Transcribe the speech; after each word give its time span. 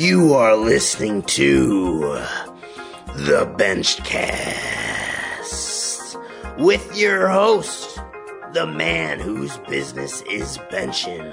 You 0.00 0.32
are 0.32 0.56
listening 0.56 1.22
to 1.24 1.98
the 3.16 3.44
Benchcast 3.58 4.08
with 6.58 6.96
your 6.96 7.28
host, 7.28 8.00
the 8.54 8.66
man 8.66 9.20
whose 9.20 9.58
business 9.68 10.22
is 10.22 10.56
benching, 10.72 11.30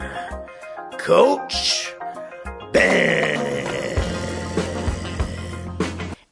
Coach 1.00 1.96
Ben. 2.74 3.96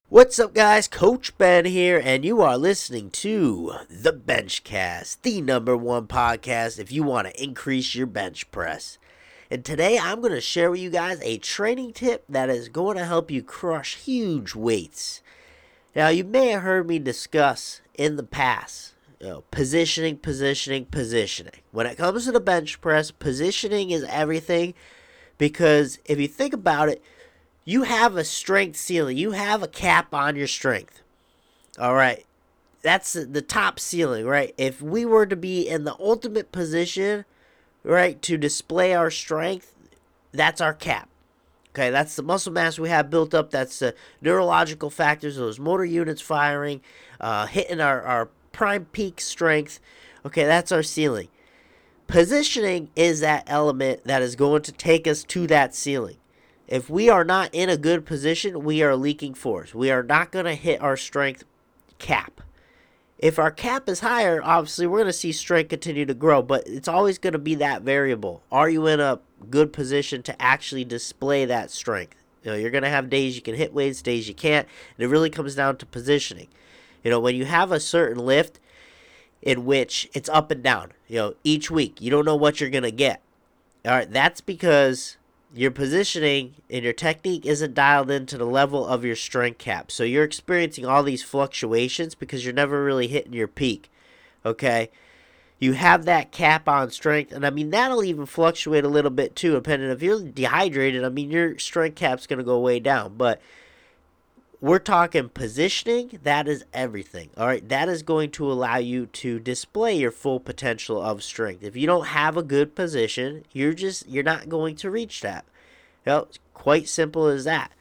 What's 0.09 0.37
up, 0.37 0.53
guys? 0.53 0.89
Coach 0.89 1.37
Ben 1.37 1.63
here, 1.63 2.01
and 2.03 2.25
you 2.25 2.41
are 2.41 2.57
listening 2.57 3.11
to 3.11 3.75
the 3.89 4.11
Benchcast, 4.11 5.21
the 5.21 5.39
number 5.39 5.77
one 5.77 6.07
podcast 6.07 6.79
if 6.79 6.91
you 6.91 7.03
want 7.03 7.29
to 7.29 7.41
increase 7.41 7.95
your 7.95 8.07
bench 8.07 8.51
press. 8.51 8.97
And 9.49 9.63
today 9.63 9.99
I'm 9.99 10.21
going 10.21 10.33
to 10.33 10.41
share 10.41 10.71
with 10.71 10.79
you 10.79 10.89
guys 10.89 11.21
a 11.21 11.37
training 11.37 11.93
tip 11.93 12.23
that 12.27 12.49
is 12.49 12.69
going 12.69 12.97
to 12.97 13.05
help 13.05 13.29
you 13.29 13.43
crush 13.43 13.95
huge 13.95 14.55
weights. 14.55 15.21
Now, 15.95 16.09
you 16.09 16.23
may 16.23 16.47
have 16.49 16.63
heard 16.63 16.87
me 16.87 16.99
discuss 16.99 17.81
in 17.93 18.15
the 18.15 18.23
past 18.23 18.95
you 19.19 19.27
know, 19.27 19.43
positioning, 19.51 20.17
positioning, 20.17 20.85
positioning. 20.85 21.61
When 21.71 21.85
it 21.85 21.97
comes 21.97 22.25
to 22.25 22.31
the 22.31 22.39
bench 22.39 22.81
press, 22.81 23.11
positioning 23.11 23.91
is 23.91 24.03
everything 24.09 24.73
because 25.37 25.99
if 26.05 26.19
you 26.19 26.27
think 26.27 26.53
about 26.53 26.89
it, 26.89 27.01
you 27.63 27.83
have 27.83 28.15
a 28.15 28.23
strength 28.23 28.77
ceiling, 28.77 29.17
you 29.17 29.31
have 29.31 29.63
a 29.63 29.67
cap 29.67 30.13
on 30.13 30.35
your 30.35 30.47
strength. 30.47 31.01
All 31.79 31.95
right. 31.95 32.25
That's 32.81 33.13
the 33.13 33.41
top 33.41 33.79
ceiling, 33.79 34.25
right? 34.25 34.53
If 34.57 34.81
we 34.81 35.05
were 35.05 35.25
to 35.25 35.35
be 35.35 35.67
in 35.67 35.85
the 35.85 35.95
ultimate 35.99 36.51
position, 36.51 37.25
right, 37.93 38.21
to 38.23 38.37
display 38.37 38.93
our 38.93 39.11
strength, 39.11 39.73
that's 40.31 40.61
our 40.61 40.73
cap. 40.73 41.09
Okay, 41.69 41.89
that's 41.89 42.15
the 42.15 42.23
muscle 42.23 42.53
mass 42.53 42.79
we 42.79 42.89
have 42.89 43.09
built 43.09 43.33
up. 43.33 43.51
That's 43.51 43.79
the 43.79 43.93
neurological 44.21 44.89
factors, 44.89 45.35
those 45.35 45.59
motor 45.59 45.83
units 45.83 46.21
firing, 46.21 46.81
uh, 47.19 47.47
hitting 47.47 47.81
our, 47.81 48.01
our 48.01 48.29
prime 48.53 48.85
peak 48.85 49.19
strength. 49.19 49.79
Okay, 50.25 50.45
that's 50.45 50.71
our 50.71 50.83
ceiling. 50.83 51.27
Positioning 52.07 52.89
is 52.95 53.19
that 53.19 53.43
element 53.47 54.05
that 54.05 54.21
is 54.21 54.35
going 54.35 54.61
to 54.61 54.71
take 54.71 55.05
us 55.05 55.23
to 55.25 55.47
that 55.47 55.75
ceiling. 55.75 56.17
If 56.67 56.89
we 56.89 57.09
are 57.09 57.23
not 57.23 57.49
in 57.53 57.69
a 57.69 57.77
good 57.77 58.05
position, 58.05 58.63
we 58.63 58.81
are 58.81 58.95
leaking 58.95 59.33
force. 59.33 59.75
We 59.75 59.91
are 59.91 60.03
not 60.03 60.31
going 60.31 60.45
to 60.45 60.55
hit 60.55 60.81
our 60.81 60.97
strength 60.97 61.43
cap. 61.99 62.41
If 63.17 63.39
our 63.39 63.51
cap 63.51 63.87
is 63.87 64.01
higher, 64.01 64.41
obviously 64.43 64.87
we're 64.87 64.99
going 64.99 65.07
to 65.07 65.13
see 65.13 65.31
strength 65.31 65.69
continue 65.69 66.05
to 66.05 66.13
grow, 66.13 66.41
but 66.41 66.67
it's 66.67 66.87
always 66.87 67.17
going 67.17 67.33
to 67.33 67.39
be 67.39 67.55
that 67.55 67.81
variable. 67.81 68.43
Are 68.51 68.69
you 68.69 68.87
in 68.87 68.99
a 68.99 69.19
good 69.49 69.71
position 69.71 70.21
to 70.23 70.41
actually 70.41 70.83
display 70.83 71.45
that 71.45 71.71
strength? 71.71 72.15
You 72.43 72.51
know, 72.51 72.57
you're 72.57 72.71
going 72.71 72.83
to 72.83 72.89
have 72.89 73.09
days 73.09 73.35
you 73.35 73.41
can 73.41 73.55
hit 73.55 73.73
weights, 73.73 74.01
days 74.01 74.27
you 74.27 74.33
can't, 74.33 74.67
and 74.97 75.05
it 75.05 75.07
really 75.07 75.29
comes 75.29 75.55
down 75.55 75.77
to 75.77 75.85
positioning. 75.85 76.47
You 77.03 77.11
know, 77.11 77.19
when 77.19 77.35
you 77.35 77.45
have 77.45 77.71
a 77.71 77.79
certain 77.79 78.23
lift 78.23 78.59
in 79.41 79.65
which 79.65 80.09
it's 80.13 80.29
up 80.29 80.51
and 80.51 80.61
down, 80.61 80.91
you 81.07 81.17
know, 81.17 81.35
each 81.43 81.71
week, 81.71 82.01
you 82.01 82.11
don't 82.11 82.25
know 82.25 82.35
what 82.35 82.59
you're 82.59 82.69
going 82.69 82.83
to 82.83 82.91
get. 82.91 83.21
All 83.85 83.91
right, 83.91 84.11
that's 84.11 84.41
because 84.41 85.17
your 85.55 85.71
positioning 85.71 86.55
and 86.69 86.83
your 86.83 86.93
technique 86.93 87.45
isn't 87.45 87.73
dialed 87.73 88.11
into 88.11 88.37
the 88.37 88.45
level 88.45 88.85
of 88.85 89.05
your 89.05 89.15
strength 89.15 89.57
cap. 89.57 89.89
So 89.89 90.03
you're 90.03 90.23
experiencing 90.23 90.85
all 90.85 91.01
these 91.01 91.23
fluctuations 91.23 92.13
because 92.13 92.43
you're 92.43 92.53
never 92.53 92.83
really 92.83 93.07
hitting 93.07 93.33
your 93.33 93.47
peak. 93.47 93.89
Okay? 94.45 94.89
You 95.57 95.73
have 95.73 96.05
that 96.05 96.31
cap 96.33 96.67
on 96.67 96.91
strength, 96.91 97.31
and 97.31 97.45
I 97.45 97.49
mean 97.49 97.69
that'll 97.69 98.03
even 98.03 98.25
fluctuate 98.25 98.83
a 98.83 98.89
little 98.89 99.09
bit 99.09 99.35
too, 99.35 99.53
depending 99.53 99.89
if 99.89 100.03
you're 100.03 100.21
dehydrated. 100.21 101.05
I 101.05 101.09
mean 101.09 101.31
your 101.31 101.57
strength 101.57 101.95
cap's 101.95 102.27
gonna 102.27 102.43
go 102.43 102.59
way 102.59 102.79
down, 102.81 103.15
but 103.15 103.41
we're 104.61 104.79
talking 104.79 105.29
positioning 105.29 106.19
that 106.23 106.47
is 106.47 106.65
everything 106.73 107.29
all 107.37 107.47
right? 107.47 107.67
That 107.67 107.89
is 107.89 108.03
going 108.03 108.31
to 108.31 108.51
allow 108.51 108.77
you 108.77 109.05
to 109.07 109.39
display 109.39 109.95
your 109.95 110.11
full 110.11 110.39
potential 110.39 111.01
of 111.01 111.23
strength. 111.23 111.63
If 111.63 111.75
you 111.75 111.87
don't 111.87 112.07
have 112.07 112.37
a 112.37 112.43
good 112.43 112.75
position 112.75 113.43
you're 113.51 113.73
just 113.73 114.07
you're 114.07 114.23
not 114.23 114.49
going 114.49 114.75
to 114.77 114.91
reach 114.91 115.21
that. 115.21 115.45
It's 116.05 116.39
quite 116.53 116.87
simple 116.87 117.27
as 117.27 117.43
that. 117.45 117.71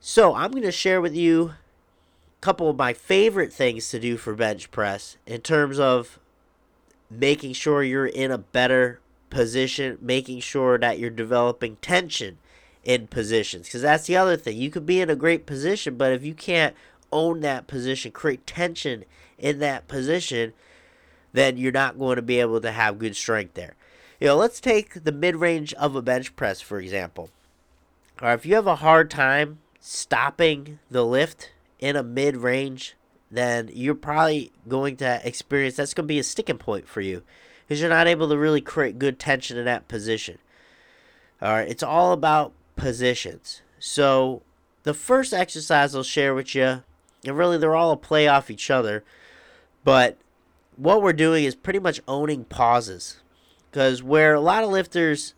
So 0.00 0.34
i'm 0.34 0.50
going 0.50 0.62
to 0.64 0.72
share 0.72 1.00
with 1.00 1.14
you 1.14 1.48
a 1.48 2.40
couple 2.40 2.68
of 2.68 2.76
my 2.76 2.92
favorite 2.92 3.52
things 3.52 3.88
to 3.90 3.98
do 3.98 4.16
for 4.16 4.34
bench 4.34 4.70
press 4.70 5.16
in 5.26 5.40
terms 5.40 5.78
of 5.78 6.18
making 7.10 7.52
sure 7.52 7.82
you're 7.82 8.06
in 8.06 8.30
a 8.30 8.38
better 8.38 9.00
position 9.30 9.98
making 10.00 10.40
sure 10.40 10.78
that 10.78 10.98
you're 10.98 11.10
developing 11.10 11.76
tension 11.76 12.38
in 12.84 13.06
positions 13.06 13.66
because 13.66 13.82
that's 13.82 14.06
the 14.06 14.16
other 14.16 14.36
thing. 14.36 14.56
You 14.56 14.70
could 14.70 14.86
be 14.86 15.00
in 15.00 15.10
a 15.10 15.16
great 15.16 15.46
position, 15.46 15.96
but 15.96 16.12
if 16.12 16.24
you 16.24 16.34
can't 16.34 16.74
own 17.12 17.40
that 17.40 17.66
position, 17.66 18.12
create 18.12 18.46
tension 18.46 19.04
in 19.38 19.58
that 19.60 19.88
position, 19.88 20.52
then 21.32 21.56
you're 21.56 21.72
not 21.72 21.98
going 21.98 22.16
to 22.16 22.22
be 22.22 22.40
able 22.40 22.60
to 22.60 22.70
have 22.70 22.98
good 22.98 23.16
strength 23.16 23.54
there. 23.54 23.74
You 24.20 24.28
know, 24.28 24.36
let's 24.36 24.60
take 24.60 25.04
the 25.04 25.12
mid 25.12 25.36
range 25.36 25.72
of 25.74 25.96
a 25.96 26.02
bench 26.02 26.34
press, 26.36 26.60
for 26.60 26.78
example. 26.78 27.30
Or 28.22 28.32
if 28.32 28.46
you 28.46 28.54
have 28.54 28.66
a 28.66 28.76
hard 28.76 29.10
time 29.10 29.58
stopping 29.80 30.78
the 30.90 31.04
lift 31.04 31.50
in 31.78 31.96
a 31.96 32.02
mid 32.02 32.36
range, 32.36 32.94
then 33.30 33.70
you're 33.72 33.94
probably 33.94 34.52
going 34.68 34.96
to 34.96 35.20
experience 35.26 35.76
that's 35.76 35.94
going 35.94 36.04
to 36.04 36.12
be 36.12 36.20
a 36.20 36.24
sticking 36.24 36.58
point 36.58 36.88
for 36.88 37.00
you 37.00 37.22
because 37.66 37.80
you're 37.80 37.90
not 37.90 38.06
able 38.06 38.28
to 38.28 38.38
really 38.38 38.60
create 38.60 38.98
good 38.98 39.18
tension 39.18 39.58
in 39.58 39.64
that 39.64 39.88
position. 39.88 40.38
All 41.42 41.50
right, 41.50 41.68
it's 41.68 41.82
all 41.82 42.12
about 42.12 42.52
positions. 42.76 43.62
So 43.78 44.42
the 44.82 44.94
first 44.94 45.32
exercise 45.32 45.94
I'll 45.94 46.02
share 46.02 46.34
with 46.34 46.54
you, 46.54 46.82
and 47.24 47.38
really 47.38 47.58
they're 47.58 47.74
all 47.74 47.92
a 47.92 47.96
play 47.96 48.28
off 48.28 48.50
each 48.50 48.70
other, 48.70 49.04
but 49.84 50.18
what 50.76 51.02
we're 51.02 51.12
doing 51.12 51.44
is 51.44 51.54
pretty 51.54 51.78
much 51.78 52.00
owning 52.08 52.44
pauses. 52.44 53.20
Because 53.70 54.02
where 54.02 54.34
a 54.34 54.40
lot 54.40 54.62
of 54.62 54.70
lifters 54.70 55.34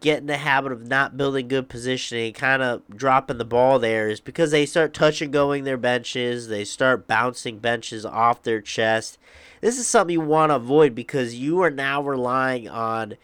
get 0.00 0.18
in 0.18 0.26
the 0.26 0.36
habit 0.36 0.72
of 0.72 0.86
not 0.86 1.16
building 1.16 1.48
good 1.48 1.68
positioning, 1.68 2.32
kind 2.32 2.62
of 2.62 2.82
dropping 2.94 3.38
the 3.38 3.44
ball 3.44 3.78
there, 3.78 4.08
is 4.08 4.20
because 4.20 4.50
they 4.50 4.66
start 4.66 4.92
touching 4.92 5.30
going 5.30 5.64
their 5.64 5.78
benches, 5.78 6.48
they 6.48 6.64
start 6.64 7.06
bouncing 7.06 7.58
benches 7.58 8.04
off 8.04 8.42
their 8.42 8.60
chest. 8.60 9.18
This 9.60 9.78
is 9.78 9.86
something 9.86 10.12
you 10.12 10.20
want 10.20 10.50
to 10.50 10.56
avoid 10.56 10.94
because 10.94 11.34
you 11.34 11.62
are 11.62 11.70
now 11.70 12.02
relying 12.02 12.68
on 12.68 13.16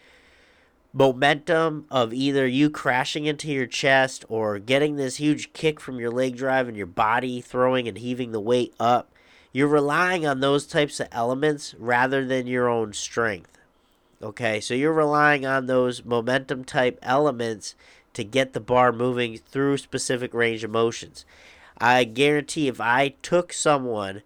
momentum 0.95 1.85
of 1.91 2.13
either 2.13 2.47
you 2.47 2.69
crashing 2.69 3.25
into 3.25 3.51
your 3.51 3.65
chest 3.65 4.23
or 4.29 4.57
getting 4.59 4.95
this 4.95 5.17
huge 5.17 5.51
kick 5.51 5.77
from 5.77 5.99
your 5.99 6.09
leg 6.09 6.37
drive 6.37 6.69
and 6.69 6.77
your 6.77 6.87
body 6.87 7.41
throwing 7.41 7.85
and 7.85 7.97
heaving 7.97 8.31
the 8.31 8.39
weight 8.39 8.73
up. 8.79 9.11
You're 9.51 9.67
relying 9.67 10.25
on 10.25 10.39
those 10.39 10.65
types 10.65 11.01
of 11.01 11.09
elements 11.11 11.75
rather 11.77 12.25
than 12.25 12.47
your 12.47 12.69
own 12.69 12.93
strength. 12.93 13.57
Okay, 14.21 14.61
so 14.61 14.73
you're 14.73 14.93
relying 14.93 15.45
on 15.45 15.65
those 15.65 16.05
momentum 16.05 16.63
type 16.63 16.97
elements 17.01 17.75
to 18.13 18.23
get 18.23 18.53
the 18.53 18.61
bar 18.61 18.93
moving 18.93 19.37
through 19.37 19.77
specific 19.77 20.33
range 20.33 20.63
of 20.63 20.71
motions. 20.71 21.25
I 21.77 22.05
guarantee 22.05 22.69
if 22.69 22.79
I 22.79 23.15
took 23.21 23.51
someone 23.51 24.21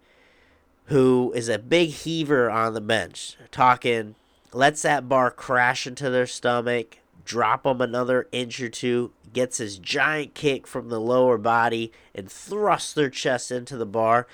who 0.84 1.32
is 1.34 1.48
a 1.48 1.58
big 1.58 1.90
heaver 1.90 2.48
on 2.48 2.74
the 2.74 2.80
bench, 2.80 3.36
talking 3.50 4.14
lets 4.52 4.82
that 4.82 5.08
bar 5.08 5.30
crash 5.30 5.86
into 5.86 6.10
their 6.10 6.26
stomach, 6.26 6.98
drop 7.24 7.62
them 7.64 7.80
another 7.80 8.28
inch 8.32 8.60
or 8.60 8.68
two, 8.68 9.12
gets 9.32 9.58
his 9.58 9.78
giant 9.78 10.34
kick 10.34 10.66
from 10.66 10.88
the 10.88 11.00
lower 11.00 11.38
body, 11.38 11.92
and 12.14 12.30
thrusts 12.30 12.92
their 12.92 13.10
chest 13.10 13.50
into 13.50 13.76
the 13.76 13.86
bar. 13.86 14.26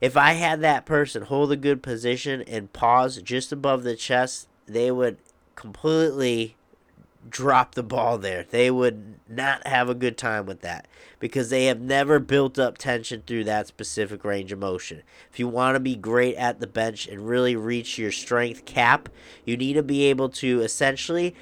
If 0.00 0.16
I 0.16 0.32
had 0.32 0.60
that 0.60 0.84
person 0.84 1.22
hold 1.22 1.52
a 1.52 1.56
good 1.56 1.82
position 1.82 2.42
and 2.42 2.72
pause 2.72 3.22
just 3.22 3.52
above 3.52 3.82
the 3.84 3.96
chest, 3.96 4.48
they 4.66 4.90
would 4.90 5.18
completely 5.54 6.56
drop 7.28 7.74
the 7.74 7.82
ball 7.82 8.18
there. 8.18 8.44
They 8.48 8.70
would 8.70 9.14
not 9.28 9.66
have 9.66 9.88
a 9.88 9.94
good 9.94 10.16
time 10.16 10.46
with 10.46 10.60
that 10.62 10.86
because 11.18 11.50
they 11.50 11.66
have 11.66 11.80
never 11.80 12.18
built 12.18 12.58
up 12.58 12.78
tension 12.78 13.22
through 13.26 13.44
that 13.44 13.66
specific 13.66 14.24
range 14.24 14.52
of 14.52 14.58
motion. 14.58 15.02
If 15.30 15.38
you 15.38 15.48
want 15.48 15.76
to 15.76 15.80
be 15.80 15.96
great 15.96 16.36
at 16.36 16.60
the 16.60 16.66
bench 16.66 17.06
and 17.06 17.28
really 17.28 17.56
reach 17.56 17.98
your 17.98 18.12
strength 18.12 18.64
cap, 18.64 19.08
you 19.44 19.56
need 19.56 19.74
to 19.74 19.82
be 19.82 20.04
able 20.04 20.28
to 20.30 20.60
essentially, 20.60 21.34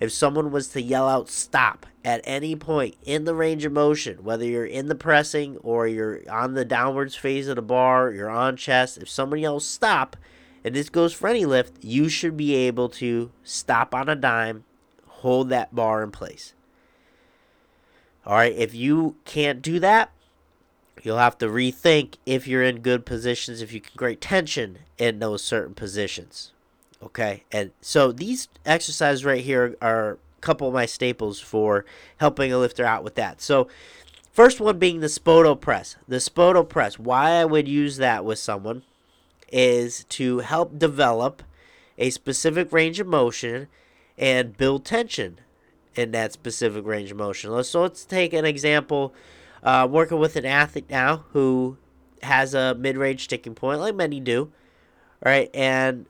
if 0.00 0.12
someone 0.12 0.50
was 0.50 0.68
to 0.68 0.82
yell 0.82 1.08
out 1.08 1.28
stop 1.28 1.86
at 2.04 2.20
any 2.24 2.54
point 2.54 2.94
in 3.04 3.24
the 3.24 3.34
range 3.34 3.64
of 3.64 3.72
motion, 3.72 4.22
whether 4.24 4.44
you're 4.44 4.64
in 4.64 4.86
the 4.86 4.94
pressing 4.94 5.56
or 5.58 5.86
you're 5.86 6.20
on 6.30 6.54
the 6.54 6.64
downwards 6.64 7.16
phase 7.16 7.48
of 7.48 7.56
the 7.56 7.62
bar, 7.62 8.12
you're 8.12 8.30
on 8.30 8.56
chest, 8.56 8.98
if 8.98 9.08
somebody 9.08 9.42
yells 9.42 9.66
stop, 9.66 10.16
and 10.64 10.74
this 10.74 10.88
goes 10.88 11.12
for 11.12 11.28
any 11.28 11.44
lift, 11.44 11.84
you 11.84 12.08
should 12.08 12.36
be 12.36 12.54
able 12.54 12.88
to 12.88 13.30
stop 13.44 13.94
on 13.94 14.08
a 14.08 14.16
dime, 14.16 14.64
hold 15.26 15.48
that 15.48 15.74
bar 15.74 16.04
in 16.04 16.12
place. 16.12 16.54
All 18.24 18.36
right, 18.36 18.54
if 18.54 18.76
you 18.76 19.16
can't 19.24 19.60
do 19.60 19.80
that, 19.80 20.12
you'll 21.02 21.18
have 21.18 21.36
to 21.38 21.48
rethink 21.48 22.14
if 22.24 22.46
you're 22.46 22.62
in 22.62 22.78
good 22.78 23.04
positions, 23.04 23.60
if 23.60 23.72
you 23.72 23.80
can 23.80 23.96
create 23.96 24.20
tension 24.20 24.78
in 24.98 25.18
those 25.18 25.42
certain 25.42 25.74
positions. 25.74 26.52
Okay, 27.02 27.42
and 27.50 27.72
so 27.80 28.12
these 28.12 28.46
exercises 28.64 29.24
right 29.24 29.42
here 29.42 29.76
are 29.82 30.12
a 30.12 30.16
couple 30.42 30.68
of 30.68 30.74
my 30.74 30.86
staples 30.86 31.40
for 31.40 31.84
helping 32.18 32.52
a 32.52 32.58
lifter 32.58 32.84
out 32.84 33.02
with 33.02 33.16
that. 33.16 33.42
So, 33.42 33.66
first 34.32 34.60
one 34.60 34.78
being 34.78 35.00
the 35.00 35.08
Spoto 35.08 35.60
press. 35.60 35.96
The 36.06 36.18
Spoto 36.18 36.66
press. 36.68 37.00
Why 37.00 37.32
I 37.32 37.44
would 37.44 37.66
use 37.66 37.96
that 37.96 38.24
with 38.24 38.38
someone 38.38 38.84
is 39.50 40.04
to 40.04 40.38
help 40.38 40.78
develop 40.78 41.42
a 41.98 42.10
specific 42.10 42.70
range 42.70 43.00
of 43.00 43.08
motion 43.08 43.66
and 44.18 44.56
build 44.56 44.84
tension 44.84 45.40
in 45.94 46.10
that 46.12 46.32
specific 46.32 46.84
range 46.86 47.10
of 47.10 47.16
motion. 47.16 47.62
So 47.64 47.82
let's 47.82 48.04
take 48.04 48.32
an 48.32 48.44
example. 48.44 49.14
Uh, 49.62 49.86
working 49.90 50.18
with 50.18 50.36
an 50.36 50.44
athlete 50.44 50.88
now 50.88 51.24
who 51.32 51.76
has 52.22 52.54
a 52.54 52.74
mid-range 52.74 53.24
sticking 53.24 53.54
point, 53.54 53.80
like 53.80 53.94
many 53.94 54.20
do, 54.20 54.52
right? 55.24 55.50
And 55.54 56.06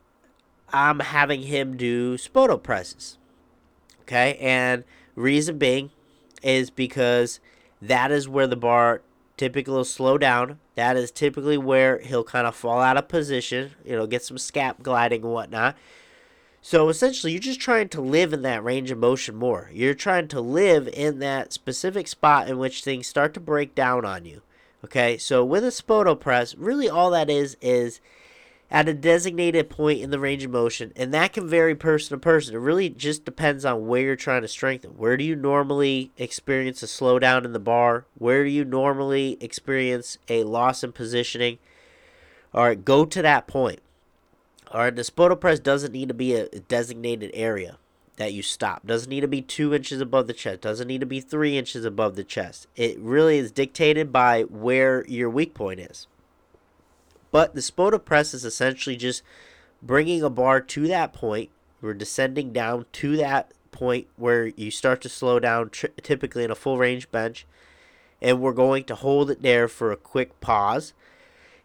I'm 0.73 1.01
having 1.01 1.43
him 1.43 1.77
do 1.77 2.17
spoto 2.17 2.63
presses. 2.63 3.19
Okay, 4.03 4.37
and 4.41 4.85
reason 5.15 5.59
being 5.59 5.91
is 6.43 6.71
because 6.71 7.41
that 7.81 8.13
is 8.13 8.29
where 8.29 8.47
the 8.47 8.57
bar 8.57 9.03
typically 9.37 9.73
will 9.73 9.85
slow 9.85 10.19
down. 10.19 10.59
That 10.75 10.97
is 10.97 11.11
typically 11.11 11.59
where 11.59 11.99
he'll 11.99 12.25
kind 12.25 12.47
of 12.47 12.55
fall 12.55 12.81
out 12.81 12.97
of 12.97 13.09
position. 13.09 13.73
You 13.85 13.97
know, 13.97 14.07
get 14.07 14.23
some 14.23 14.37
scap 14.37 14.83
gliding 14.83 15.23
and 15.23 15.33
whatnot. 15.33 15.77
So 16.69 16.89
essentially, 16.89 17.31
you're 17.31 17.41
just 17.41 17.61
trying 17.61 17.91
to 17.91 18.01
live 18.01 18.33
in 18.33 18.43
that 18.43 18.65
range 18.65 18.91
of 18.91 18.99
motion 18.99 19.37
more. 19.37 19.71
You're 19.73 19.95
trying 19.95 20.27
to 20.27 20.41
live 20.41 20.89
in 20.89 21.21
that 21.21 21.53
specific 21.53 22.09
spot 22.09 22.49
in 22.49 22.59
which 22.59 22.83
things 22.83 23.07
start 23.07 23.35
to 23.35 23.41
break 23.41 23.77
down 23.77 24.05
on 24.05 24.25
you. 24.25 24.43
Okay, 24.85 25.17
so 25.17 25.45
with 25.45 25.63
a 25.63 25.69
Spoto 25.69 26.19
press, 26.19 26.57
really 26.57 26.91
all 26.91 27.13
that 27.13 27.31
is 27.31 27.57
is 27.61 28.01
at 28.69 28.89
a 28.89 28.95
designated 28.95 29.71
point 29.71 30.01
in 30.01 30.11
the 30.11 30.19
range 30.19 30.43
of 30.43 30.51
motion, 30.51 30.93
and 30.97 31.15
that 31.15 31.35
can 31.35 31.49
vary 31.49 31.77
person 31.77 32.19
to 32.19 32.21
person. 32.21 32.57
It 32.57 32.59
really 32.59 32.89
just 32.89 33.25
depends 33.25 33.65
on 33.65 33.87
where 33.87 34.03
you're 34.03 34.17
trying 34.17 34.43
to 34.43 34.49
strengthen. 34.49 34.99
Where 34.99 35.17
do 35.17 35.23
you 35.23 35.37
normally 35.37 36.11
experience 36.19 36.83
a 36.83 36.87
slowdown 36.87 37.45
in 37.45 37.53
the 37.53 37.61
bar? 37.61 38.07
Where 38.19 38.43
do 38.43 38.51
you 38.51 38.65
normally 38.65 39.39
experience 39.41 40.19
a 40.29 40.43
loss 40.43 40.83
in 40.83 40.91
positioning? 40.91 41.59
All 42.53 42.65
right, 42.65 42.85
go 42.85 43.05
to 43.05 43.23
that 43.23 43.47
point. 43.47 43.79
All 44.77 44.83
right, 44.83 44.95
the 44.95 45.01
Spoto 45.01 45.41
press 45.41 45.59
doesn't 45.59 45.95
need 45.95 46.09
to 46.09 46.15
be 46.15 46.35
a 46.35 46.49
designated 46.51 47.31
area 47.33 47.79
that 48.17 48.35
you 48.35 48.43
stop. 48.43 48.87
Doesn't 48.87 49.09
need 49.09 49.23
to 49.23 49.27
be 49.27 49.41
two 49.41 49.73
inches 49.73 50.03
above 50.03 50.27
the 50.27 50.35
chest. 50.35 50.61
Doesn't 50.61 50.87
need 50.87 51.01
to 51.01 51.07
be 51.07 51.19
three 51.19 51.57
inches 51.57 51.87
above 51.87 52.15
the 52.15 52.23
chest. 52.23 52.67
It 52.77 52.99
really 52.99 53.39
is 53.39 53.51
dictated 53.51 54.13
by 54.13 54.43
where 54.43 55.07
your 55.07 55.31
weak 55.31 55.55
point 55.55 55.81
is. 55.81 56.09
But 57.31 57.55
the 57.55 57.63
Spoto 57.63 58.05
press 58.05 58.35
is 58.35 58.45
essentially 58.45 58.97
just 58.97 59.23
bringing 59.83 60.23
a 60.23 60.29
bar 60.29 60.61
to 60.61 60.87
that 60.89 61.15
point. 61.15 61.49
We're 61.81 61.95
descending 61.95 62.53
down 62.53 62.85
to 62.93 63.17
that 63.17 63.53
point 63.73 64.09
where 64.17 64.49
you 64.49 64.71
start 64.71 65.01
to 65.01 65.09
slow 65.09 65.41
down, 65.41 65.71
typically 66.03 66.45
in 66.45 66.51
a 66.51 66.55
full 66.55 66.77
range 66.77 67.11
bench. 67.11 67.47
And 68.21 68.43
we're 68.43 68.53
going 68.53 68.85
to 68.85 68.95
hold 68.95 69.31
it 69.31 69.41
there 69.41 69.69
for 69.69 69.91
a 69.91 69.97
quick 69.97 70.39
pause. 70.43 70.93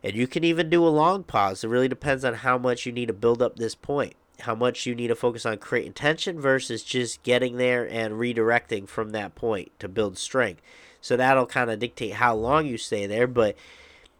And 0.03 0.15
you 0.15 0.27
can 0.27 0.43
even 0.43 0.69
do 0.69 0.85
a 0.85 0.89
long 0.89 1.23
pause. 1.23 1.63
It 1.63 1.67
really 1.67 1.87
depends 1.87 2.25
on 2.25 2.35
how 2.35 2.57
much 2.57 2.85
you 2.85 2.91
need 2.91 3.07
to 3.07 3.13
build 3.13 3.41
up 3.41 3.55
this 3.55 3.75
point, 3.75 4.15
how 4.41 4.55
much 4.55 4.85
you 4.85 4.95
need 4.95 5.07
to 5.07 5.15
focus 5.15 5.45
on 5.45 5.57
creating 5.57 5.93
tension 5.93 6.39
versus 6.39 6.83
just 6.83 7.21
getting 7.23 7.57
there 7.57 7.87
and 7.87 8.15
redirecting 8.15 8.87
from 8.87 9.11
that 9.11 9.35
point 9.35 9.71
to 9.79 9.87
build 9.87 10.17
strength. 10.17 10.61
So 11.01 11.15
that'll 11.17 11.45
kind 11.45 11.69
of 11.69 11.79
dictate 11.79 12.13
how 12.13 12.35
long 12.35 12.65
you 12.65 12.77
stay 12.77 13.05
there. 13.05 13.27
But 13.27 13.55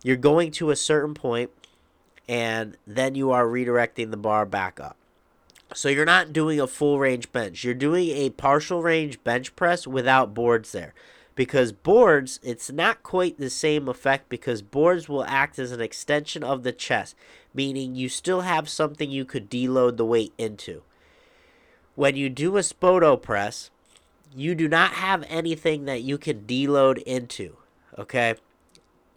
you're 0.03 0.17
going 0.17 0.51
to 0.51 0.71
a 0.71 0.75
certain 0.75 1.13
point 1.13 1.49
and 2.27 2.77
then 2.85 3.15
you 3.15 3.31
are 3.31 3.45
redirecting 3.45 4.11
the 4.11 4.17
bar 4.17 4.45
back 4.45 4.79
up. 4.79 4.97
So 5.73 5.89
you're 5.89 6.05
not 6.05 6.33
doing 6.33 6.59
a 6.59 6.67
full 6.67 6.99
range 6.99 7.31
bench. 7.31 7.63
You're 7.63 7.73
doing 7.73 8.09
a 8.09 8.29
partial 8.31 8.81
range 8.81 9.23
bench 9.23 9.55
press 9.55 9.87
without 9.87 10.33
boards 10.33 10.71
there. 10.73 10.93
Because 11.33 11.71
boards, 11.71 12.39
it's 12.43 12.71
not 12.71 13.03
quite 13.03 13.37
the 13.37 13.49
same 13.49 13.87
effect 13.87 14.29
because 14.29 14.61
boards 14.61 15.07
will 15.07 15.23
act 15.23 15.57
as 15.59 15.71
an 15.71 15.81
extension 15.81 16.43
of 16.43 16.63
the 16.63 16.73
chest, 16.73 17.15
meaning 17.53 17.95
you 17.95 18.09
still 18.09 18.41
have 18.41 18.67
something 18.69 19.09
you 19.09 19.25
could 19.25 19.49
deload 19.49 19.97
the 19.97 20.05
weight 20.05 20.33
into. 20.37 20.83
When 21.95 22.15
you 22.15 22.29
do 22.29 22.57
a 22.57 22.61
Spoto 22.61 23.21
press, 23.21 23.69
you 24.35 24.55
do 24.55 24.67
not 24.67 24.93
have 24.93 25.23
anything 25.27 25.85
that 25.85 26.03
you 26.03 26.17
can 26.17 26.41
deload 26.41 27.01
into. 27.03 27.57
Okay? 27.97 28.35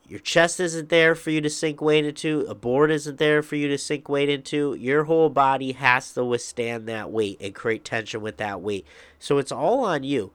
Your 0.07 0.21
chest 0.21 0.61
isn't 0.61 0.91
there 0.91 1.15
for 1.15 1.31
you 1.31 1.41
to 1.41 1.49
sink 1.49 1.81
weight 1.81 2.05
into. 2.05 2.41
A 2.41 2.55
board 2.55 2.91
isn't 2.91 3.19
there 3.19 3.43
for 3.43 3.57
you 3.57 3.69
to 3.69 3.79
sink 3.79 4.09
weight 4.09 4.29
into. 4.29 4.75
Your 4.75 5.05
whole 5.05 5.31
body 5.31 5.73
has 5.73 6.13
to 6.13 6.25
withstand 6.25 6.87
that 6.89 7.11
weight 7.11 7.39
and 7.41 7.55
create 7.55 7.85
tension 7.85 8.21
with 8.21 8.37
that 8.37 8.61
weight. 8.61 8.87
So 9.19 9.39
it's 9.39 9.53
all 9.53 9.85
on 9.85 10.05
you. 10.05 10.33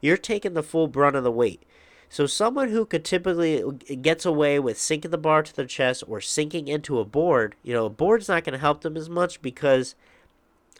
You're 0.00 0.16
taking 0.16 0.54
the 0.54 0.62
full 0.62 0.88
brunt 0.88 1.16
of 1.16 1.24
the 1.24 1.32
weight. 1.32 1.62
So 2.08 2.26
someone 2.26 2.70
who 2.70 2.86
could 2.86 3.04
typically 3.04 3.62
uh, 3.62 3.70
gets 4.00 4.24
away 4.24 4.58
with 4.58 4.78
sinking 4.78 5.10
the 5.10 5.18
bar 5.18 5.42
to 5.42 5.54
their 5.54 5.66
chest 5.66 6.04
or 6.06 6.20
sinking 6.20 6.68
into 6.68 6.98
a 6.98 7.04
board, 7.04 7.54
you 7.62 7.74
know, 7.74 7.86
a 7.86 7.90
board's 7.90 8.28
not 8.28 8.44
going 8.44 8.54
to 8.54 8.58
help 8.58 8.80
them 8.80 8.96
as 8.96 9.10
much 9.10 9.42
because, 9.42 9.94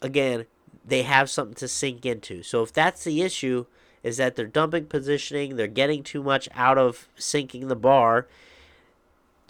again, 0.00 0.46
they 0.84 1.02
have 1.02 1.28
something 1.28 1.54
to 1.56 1.68
sink 1.68 2.06
into. 2.06 2.42
So 2.42 2.62
if 2.62 2.72
that's 2.72 3.04
the 3.04 3.20
issue, 3.20 3.66
is 4.02 4.16
that 4.16 4.36
they're 4.36 4.46
dumping 4.46 4.86
positioning, 4.86 5.56
they're 5.56 5.66
getting 5.66 6.02
too 6.02 6.22
much 6.22 6.48
out 6.54 6.78
of 6.78 7.08
sinking 7.16 7.68
the 7.68 7.76
bar. 7.76 8.26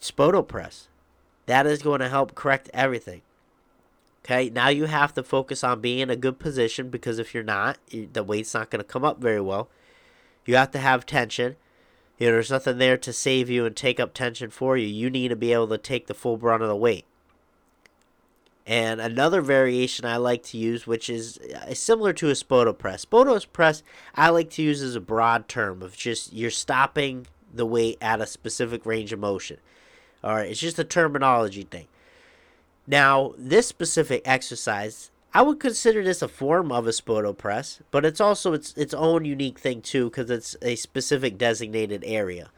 Spoto 0.00 0.47
press. 0.47 0.88
That 1.47 1.67
is 1.67 1.82
going 1.82 2.00
to 2.00 2.09
help 2.09 2.35
correct 2.35 2.71
everything. 2.75 3.23
Okay, 4.25 4.50
now 4.50 4.69
you 4.69 4.87
have 4.87 5.15
to 5.15 5.23
focus 5.23 5.65
on 5.65 5.81
being 5.81 6.00
in 6.00 6.11
a 6.11 6.17
good 6.17 6.38
position 6.38 6.91
because 6.91 7.19
if 7.19 7.32
you're 7.35 7.43
not, 7.43 7.79
the 7.91 8.23
weight's 8.23 8.55
not 8.55 8.70
going 8.70 8.81
to 8.81 8.85
come 8.85 9.05
up 9.05 9.20
very 9.20 9.41
well. 9.41 9.69
You 10.44 10.56
have 10.56 10.70
to 10.73 10.79
have 10.79 11.06
tension. 11.06 11.56
You 12.19 12.26
know, 12.26 12.32
there's 12.32 12.50
nothing 12.50 12.79
there 12.79 12.97
to 12.99 13.12
save 13.12 13.49
you 13.49 13.65
and 13.65 13.76
take 13.76 14.00
up 14.00 14.12
tension 14.12 14.50
for 14.50 14.76
you. 14.76 14.87
You 14.87 15.09
need 15.09 15.29
to 15.29 15.37
be 15.37 15.53
able 15.53 15.69
to 15.69 15.79
take 15.79 16.09
the 16.09 16.15
full 16.15 16.37
brunt 16.37 16.62
of 16.62 16.69
the 16.69 16.76
weight. 16.76 17.05
And 18.67 19.00
another 19.00 19.41
variation 19.41 20.05
I 20.05 20.19
like 20.19 20.43
to 20.44 20.59
use, 20.59 20.87
which 20.87 21.09
is 21.09 21.38
uh, 21.38 21.73
similar 21.73 22.12
to 22.12 22.29
a 22.29 22.32
Spoto 22.32 22.76
press. 22.76 23.06
Spoto 23.06 23.47
press, 23.53 23.82
I 24.14 24.29
like 24.29 24.50
to 24.50 24.62
use 24.62 24.82
as 24.82 24.94
a 24.94 25.00
broad 25.00 25.49
term 25.49 25.81
of 25.81 25.97
just 25.97 26.35
you're 26.35 26.50
stopping 26.50 27.26
the 27.55 27.64
weight 27.64 27.97
at 28.03 28.21
a 28.21 28.26
specific 28.26 28.85
range 28.85 29.11
of 29.12 29.21
motion. 29.21 29.56
All 30.23 30.35
right, 30.35 30.50
it's 30.50 30.61
just 30.61 30.79
a 30.79 30.85
terminology 30.85 31.62
thing. 31.62 31.87
Now, 32.88 33.35
this 33.37 33.67
specific 33.67 34.23
exercise, 34.25 35.11
I 35.35 35.43
would 35.43 35.61
consider 35.61 36.02
this 36.02 36.23
a 36.23 36.29
form 36.29 36.73
of 36.73 36.87
a 36.87 36.90
Spoto 36.90 37.37
press, 37.37 37.81
but 37.90 38.06
it's 38.06 38.20
also 38.20 38.55
its 38.55 38.73
its 38.79 38.94
own 38.94 39.26
unique 39.26 39.58
thing 39.58 39.82
too 39.82 40.06
because 40.06 40.31
it's 40.31 40.56
a 40.62 40.75
specific 40.75 41.37
designated 41.37 42.02
area. 42.06 42.50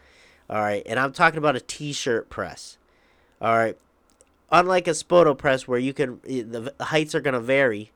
All 0.49 0.61
right, 0.61 0.85
and 0.87 1.01
I'm 1.01 1.13
talking 1.13 1.39
about 1.39 1.57
a 1.57 1.61
t-shirt 1.61 2.31
press. 2.31 2.79
All 3.43 3.57
right, 3.57 3.77
unlike 4.53 4.87
a 4.87 4.93
Spoto 4.93 5.37
press 5.37 5.67
where 5.67 5.81
you 5.81 5.93
can 5.93 6.21
the 6.23 6.73
heights 6.81 7.13
are 7.17 7.21
going 7.21 7.35
to 7.35 7.41
vary, 7.41 7.91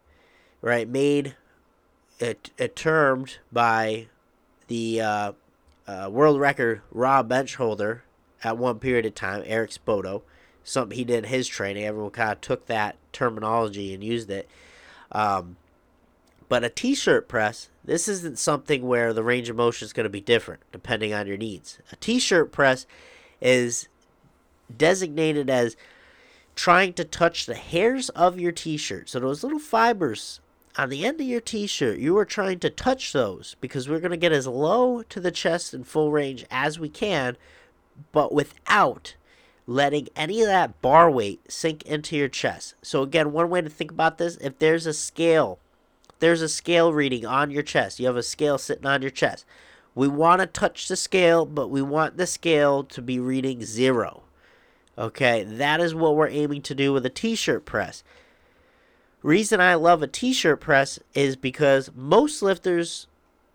right? 0.60 0.88
Made 0.88 1.36
it, 2.18 2.50
it 2.58 2.74
termed 2.74 3.38
by 3.52 4.08
the 4.66 5.00
uh, 5.00 5.32
uh, 5.86 6.08
world 6.10 6.40
record 6.40 6.82
raw 6.90 7.22
bench 7.22 7.54
holder 7.54 8.02
at 8.42 8.58
one 8.58 8.80
period 8.80 9.06
of 9.06 9.14
time, 9.14 9.44
Eric 9.46 9.70
Spoto. 9.70 10.22
Something 10.64 10.96
he 10.96 11.04
did 11.04 11.24
in 11.24 11.30
his 11.30 11.46
training. 11.46 11.84
Everyone 11.84 12.10
kind 12.10 12.32
of 12.32 12.40
took 12.40 12.66
that 12.66 12.96
terminology 13.12 13.94
and 13.94 14.02
used 14.02 14.30
it. 14.30 14.48
Um, 15.12 15.56
but 16.48 16.64
a 16.64 16.68
t-shirt 16.68 17.28
press, 17.28 17.68
this 17.84 18.08
isn't 18.08 18.38
something 18.38 18.86
where 18.86 19.12
the 19.12 19.22
range 19.22 19.48
of 19.48 19.56
motion 19.56 19.86
is 19.86 19.92
going 19.92 20.04
to 20.04 20.10
be 20.10 20.20
different 20.20 20.62
depending 20.72 21.12
on 21.12 21.26
your 21.26 21.36
needs. 21.36 21.78
A 21.92 21.96
t-shirt 21.96 22.52
press 22.52 22.86
is 23.40 23.88
designated 24.74 25.50
as 25.50 25.76
trying 26.54 26.92
to 26.94 27.04
touch 27.04 27.46
the 27.46 27.54
hairs 27.54 28.08
of 28.10 28.38
your 28.38 28.52
t-shirt. 28.52 29.08
So 29.08 29.20
those 29.20 29.42
little 29.42 29.58
fibers 29.58 30.40
on 30.76 30.88
the 30.88 31.04
end 31.04 31.20
of 31.20 31.26
your 31.26 31.40
t-shirt, 31.40 31.98
you 31.98 32.16
are 32.18 32.24
trying 32.24 32.58
to 32.60 32.70
touch 32.70 33.12
those 33.12 33.56
because 33.60 33.88
we're 33.88 34.00
going 34.00 34.10
to 34.10 34.16
get 34.16 34.32
as 34.32 34.46
low 34.46 35.02
to 35.02 35.20
the 35.20 35.30
chest 35.30 35.74
in 35.74 35.84
full 35.84 36.10
range 36.10 36.44
as 36.50 36.78
we 36.78 36.88
can, 36.88 37.36
but 38.12 38.32
without 38.32 39.14
letting 39.66 40.08
any 40.14 40.40
of 40.42 40.46
that 40.46 40.80
bar 40.82 41.10
weight 41.10 41.40
sink 41.50 41.82
into 41.84 42.16
your 42.16 42.28
chest. 42.28 42.74
So 42.82 43.02
again, 43.02 43.32
one 43.32 43.50
way 43.50 43.62
to 43.62 43.70
think 43.70 43.90
about 43.90 44.18
this, 44.18 44.36
if 44.36 44.58
there's 44.58 44.86
a 44.86 44.92
scale, 44.92 45.58
there's 46.18 46.42
a 46.42 46.48
scale 46.48 46.92
reading 46.92 47.24
on 47.24 47.50
your 47.50 47.62
chest. 47.62 47.98
You 47.98 48.06
have 48.06 48.16
a 48.16 48.22
scale 48.22 48.58
sitting 48.58 48.86
on 48.86 49.02
your 49.02 49.10
chest. 49.10 49.44
We 49.94 50.08
want 50.08 50.40
to 50.40 50.46
touch 50.46 50.88
the 50.88 50.96
scale, 50.96 51.46
but 51.46 51.68
we 51.68 51.80
want 51.80 52.16
the 52.16 52.26
scale 52.26 52.84
to 52.84 53.00
be 53.00 53.18
reading 53.18 53.64
0. 53.64 54.22
Okay, 54.96 55.44
that 55.44 55.80
is 55.80 55.94
what 55.94 56.14
we're 56.14 56.28
aiming 56.28 56.62
to 56.62 56.74
do 56.74 56.92
with 56.92 57.06
a 57.06 57.10
t-shirt 57.10 57.64
press. 57.64 58.04
Reason 59.22 59.60
I 59.60 59.74
love 59.74 60.02
a 60.02 60.06
t-shirt 60.06 60.60
press 60.60 60.98
is 61.14 61.36
because 61.36 61.90
most 61.94 62.42
lifters 62.42 63.06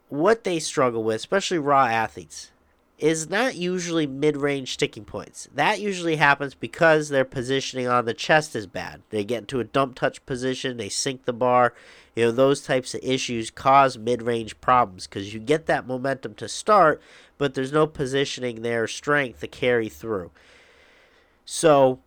what 0.10 0.44
they 0.44 0.60
struggle 0.60 1.04
with, 1.04 1.18
especially 1.18 1.60
raw 1.60 1.86
athletes, 1.86 2.51
is 3.00 3.29
not 3.29 3.56
usually 3.56 4.06
mid 4.06 4.38
range 4.38 4.74
sticking 4.74 5.06
points. 5.06 5.48
That 5.53 5.79
usually 5.79 6.18
happens 6.18 6.53
because 6.53 7.10
their 7.10 7.25
positioning 7.25 7.88
on 7.88 8.06
the 8.06 8.13
chest 8.13 8.56
is 8.56 8.68
bad. 8.68 9.01
They 9.10 9.24
get 9.24 9.39
into 9.39 9.60
a 9.60 9.63
dump 9.63 9.96
touch 9.96 10.25
position, 10.25 10.77
they 10.77 10.89
sink 10.89 11.25
the 11.25 11.34
bar. 11.34 11.74
You 12.15 12.25
know, 12.25 12.32
those 12.32 12.62
types 12.62 12.94
of 12.94 13.01
issues 13.01 13.50
cause 13.50 13.98
mid 13.98 14.22
range 14.22 14.60
problems 14.60 15.08
because 15.08 15.34
you 15.34 15.39
get 15.39 15.65
that 15.68 15.88
momentum 15.88 16.34
to 16.36 16.50
start, 16.50 17.01
but 17.38 17.53
there's 17.53 17.72
no 17.72 17.88
positioning 17.88 18.62
there, 18.62 18.88
strength 18.88 19.39
to 19.39 19.48
carry 19.48 19.88
through. 19.88 20.32
So, 21.46 22.00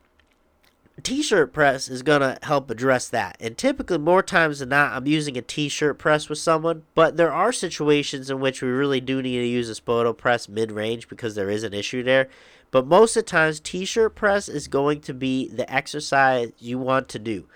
t-shirt 1.01 1.53
press 1.53 1.89
is 1.89 2.03
going 2.03 2.21
to 2.21 2.39
help 2.43 2.71
address 2.71 3.09
that. 3.09 3.37
And 3.41 3.57
typically 3.57 3.99
more 3.99 4.23
times 4.23 4.59
than 4.59 4.69
not 4.69 4.93
I'm 4.93 5.07
using 5.07 5.39
a 5.39 5.43
t-shirt 5.43 5.99
press 5.99 6.29
with 6.29 6.39
someone, 6.39 6.83
but 6.95 7.17
there 7.17 7.33
are 7.33 7.53
situations 7.53 8.29
in 8.29 8.41
which 8.41 8.61
we 8.61 8.69
really 8.69 9.01
do 9.01 9.23
need 9.23 9.39
to 9.39 9.47
use 9.47 9.71
a 9.71 9.81
spoto 9.81 10.17
press 10.17 10.49
mid-range 10.49 11.09
because 11.09 11.35
there 11.35 11.51
is 11.51 11.65
an 11.65 11.73
issue 11.73 12.03
there. 12.03 12.29
But 12.71 12.87
most 12.87 13.17
of 13.17 13.25
the 13.25 13.31
times 13.31 13.61
t-shirt 13.61 14.15
press 14.15 14.49
is 14.49 14.69
going 14.69 15.01
to 15.03 15.15
be 15.15 15.49
the 15.49 15.73
exercise 15.73 16.53
you 16.59 16.79
want 16.79 17.09
to 17.11 17.19
do 17.19 17.47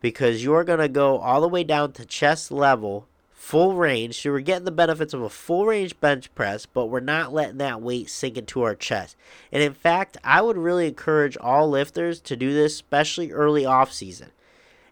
because 0.00 0.42
you're 0.42 0.64
going 0.64 0.78
to 0.78 0.88
go 0.88 1.18
all 1.18 1.40
the 1.40 1.48
way 1.48 1.64
down 1.64 1.92
to 1.92 2.06
chest 2.06 2.50
level 2.50 3.06
full 3.38 3.76
range. 3.76 4.20
So 4.20 4.32
we're 4.32 4.40
getting 4.40 4.64
the 4.64 4.72
benefits 4.72 5.14
of 5.14 5.22
a 5.22 5.30
full 5.30 5.64
range 5.64 5.98
bench 6.00 6.34
press, 6.34 6.66
but 6.66 6.86
we're 6.86 6.98
not 6.98 7.32
letting 7.32 7.58
that 7.58 7.80
weight 7.80 8.10
sink 8.10 8.36
into 8.36 8.62
our 8.62 8.74
chest. 8.74 9.16
And 9.52 9.62
in 9.62 9.74
fact, 9.74 10.16
I 10.24 10.42
would 10.42 10.58
really 10.58 10.88
encourage 10.88 11.38
all 11.38 11.70
lifters 11.70 12.20
to 12.22 12.36
do 12.36 12.52
this, 12.52 12.74
especially 12.74 13.30
early 13.30 13.64
off 13.64 13.92
season. 13.92 14.32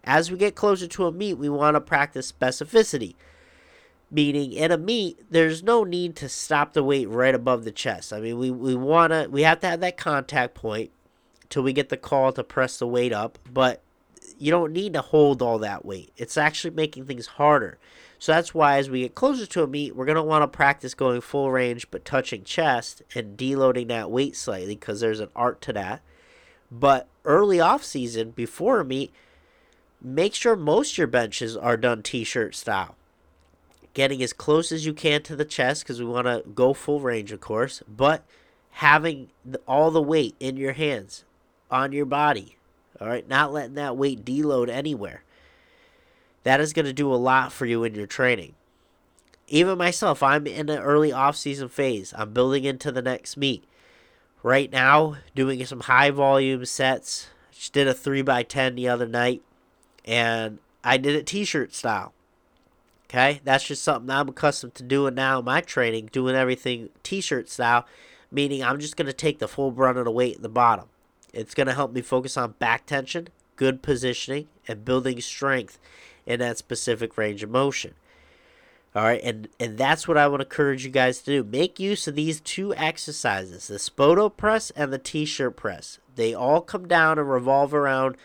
As 0.05 0.31
we 0.31 0.37
get 0.37 0.55
closer 0.55 0.87
to 0.87 1.05
a 1.05 1.11
meet, 1.11 1.33
we 1.33 1.49
want 1.49 1.75
to 1.75 1.81
practice 1.81 2.31
specificity. 2.31 3.15
Meaning 4.09 4.53
in 4.53 4.71
a 4.71 4.77
meet, 4.77 5.19
there's 5.29 5.61
no 5.61 5.83
need 5.83 6.15
to 6.15 6.29
stop 6.29 6.71
the 6.71 6.83
weight 6.83 7.09
right 7.09 7.35
above 7.35 7.65
the 7.65 7.71
chest. 7.71 8.13
I 8.13 8.21
mean, 8.21 8.39
we, 8.39 8.49
we 8.49 8.73
wanna 8.73 9.27
we 9.29 9.41
have 9.41 9.59
to 9.59 9.67
have 9.67 9.81
that 9.81 9.97
contact 9.97 10.55
point 10.55 10.91
till 11.49 11.63
we 11.63 11.73
get 11.73 11.89
the 11.89 11.97
call 11.97 12.31
to 12.31 12.45
press 12.45 12.79
the 12.79 12.87
weight 12.87 13.11
up, 13.11 13.37
but 13.51 13.81
you 14.39 14.51
don't 14.51 14.71
need 14.71 14.93
to 14.93 15.01
hold 15.01 15.41
all 15.41 15.59
that 15.59 15.83
weight. 15.83 16.13
It's 16.15 16.37
actually 16.37 16.73
making 16.73 17.05
things 17.05 17.27
harder. 17.27 17.77
So 18.19 18.31
that's 18.31 18.53
why 18.53 18.77
as 18.77 18.89
we 18.89 19.01
get 19.01 19.15
closer 19.15 19.45
to 19.45 19.63
a 19.63 19.67
meet, 19.67 19.95
we're 19.95 20.05
going 20.05 20.15
to 20.15 20.23
want 20.23 20.41
to 20.41 20.55
practice 20.55 20.93
going 20.93 21.21
full 21.21 21.51
range 21.51 21.89
but 21.91 22.03
touching 22.03 22.43
chest 22.43 23.03
and 23.13 23.37
deloading 23.37 23.89
that 23.89 24.09
weight 24.09 24.35
slightly 24.35 24.75
because 24.75 24.99
there's 24.99 25.19
an 25.19 25.29
art 25.35 25.61
to 25.61 25.73
that. 25.73 26.01
But 26.71 27.07
early 27.25 27.59
off 27.59 27.83
season, 27.83 28.31
before 28.31 28.79
a 28.79 28.85
meet, 28.85 29.13
make 30.01 30.33
sure 30.33 30.55
most 30.55 30.93
of 30.93 30.97
your 30.97 31.07
benches 31.07 31.55
are 31.55 31.77
done 31.77 32.01
t-shirt 32.01 32.55
style. 32.55 32.95
Getting 33.93 34.21
as 34.23 34.33
close 34.33 34.71
as 34.71 34.85
you 34.85 34.93
can 34.93 35.21
to 35.23 35.35
the 35.35 35.45
chest 35.45 35.83
because 35.83 35.99
we 35.99 36.05
want 36.05 36.27
to 36.27 36.43
go 36.49 36.73
full 36.73 36.99
range, 36.99 37.31
of 37.31 37.39
course, 37.39 37.83
but 37.87 38.23
having 38.71 39.29
all 39.67 39.91
the 39.91 40.01
weight 40.01 40.35
in 40.39 40.57
your 40.57 40.73
hands 40.73 41.23
on 41.69 41.91
your 41.91 42.05
body. 42.05 42.57
All 42.99 43.07
right, 43.07 43.27
not 43.27 43.53
letting 43.53 43.75
that 43.75 43.95
weight 43.95 44.25
deload 44.25 44.69
anywhere 44.69 45.23
that 46.43 46.59
is 46.59 46.73
going 46.73 46.85
to 46.85 46.93
do 46.93 47.13
a 47.13 47.15
lot 47.15 47.51
for 47.51 47.65
you 47.65 47.83
in 47.83 47.95
your 47.95 48.07
training. 48.07 48.55
Even 49.47 49.77
myself, 49.77 50.21
I'm 50.21 50.45
in 50.45 50.69
an 50.69 50.79
early 50.79 51.11
off-season 51.11 51.69
phase. 51.69 52.13
I'm 52.17 52.33
building 52.33 52.65
into 52.65 52.91
the 52.91 53.01
next 53.01 53.37
meet. 53.37 53.63
Right 54.43 54.71
now, 54.71 55.15
doing 55.35 55.65
some 55.65 55.81
high 55.81 56.11
volume 56.11 56.65
sets. 56.65 57.27
Just 57.51 57.73
did 57.73 57.87
a 57.87 57.93
3x10 57.93 58.75
the 58.75 58.87
other 58.87 59.07
night, 59.07 59.41
and 60.05 60.59
I 60.83 60.97
did 60.97 61.15
it 61.15 61.25
t-shirt 61.25 61.73
style. 61.73 62.13
Okay, 63.05 63.39
that's 63.45 63.65
just 63.65 63.83
something 63.83 64.09
I'm 64.09 64.27
accustomed 64.27 64.75
to 64.75 64.83
doing 64.83 65.15
now 65.15 65.39
in 65.39 65.45
my 65.45 65.61
training, 65.61 66.09
doing 66.11 66.35
everything 66.35 66.89
t-shirt 67.03 67.49
style, 67.49 67.85
meaning 68.29 68.61
I'm 68.61 68.79
just 68.79 68.97
going 68.97 69.07
to 69.07 69.13
take 69.13 69.39
the 69.39 69.47
full 69.47 69.71
brunt 69.71 69.97
of 69.97 70.05
the 70.05 70.11
weight 70.11 70.35
in 70.35 70.41
the 70.41 70.49
bottom. 70.49 70.87
It's 71.33 71.55
going 71.55 71.67
to 71.67 71.73
help 71.73 71.93
me 71.93 72.01
focus 72.01 72.35
on 72.35 72.55
back 72.59 72.85
tension, 72.85 73.29
good 73.55 73.81
positioning, 73.81 74.49
and 74.67 74.83
building 74.83 75.21
strength 75.21 75.79
in 76.27 76.39
that 76.41 76.59
specific 76.59 77.17
range 77.17 77.41
of 77.41 77.49
motion. 77.49 77.95
All 78.93 79.03
right, 79.03 79.21
and, 79.23 79.47
and 79.59 79.77
that's 79.77 80.07
what 80.07 80.17
I 80.17 80.27
would 80.27 80.41
encourage 80.41 80.83
you 80.83 80.91
guys 80.91 81.19
to 81.19 81.25
do. 81.25 81.43
Make 81.43 81.79
use 81.79 82.07
of 82.07 82.15
these 82.15 82.41
two 82.41 82.73
exercises 82.75 83.67
the 83.67 83.75
Spoto 83.75 84.35
press 84.35 84.71
and 84.71 84.91
the 84.91 84.97
t 84.97 85.25
shirt 85.25 85.55
press. 85.55 85.99
They 86.15 86.33
all 86.33 86.61
come 86.61 86.87
down 86.87 87.17
and 87.17 87.29
revolve 87.29 87.73
around 87.73 88.17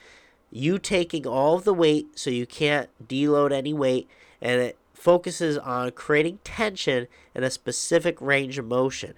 you 0.50 0.78
taking 0.78 1.26
all 1.26 1.56
of 1.56 1.64
the 1.64 1.74
weight 1.74 2.18
so 2.18 2.30
you 2.30 2.46
can't 2.46 2.88
deload 3.06 3.52
any 3.52 3.72
weight, 3.72 4.08
and 4.40 4.60
it 4.60 4.78
focuses 4.94 5.58
on 5.58 5.90
creating 5.92 6.38
tension 6.44 7.06
in 7.34 7.44
a 7.44 7.50
specific 7.50 8.20
range 8.20 8.58
of 8.58 8.66
motion. 8.66 9.14